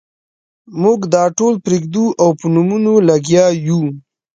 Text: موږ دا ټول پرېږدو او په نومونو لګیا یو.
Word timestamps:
موږ 0.81 0.99
دا 1.13 1.23
ټول 1.37 1.53
پرېږدو 1.65 2.05
او 2.21 2.29
په 2.39 2.45
نومونو 2.55 2.93
لګیا 3.09 3.45
یو. 3.67 3.81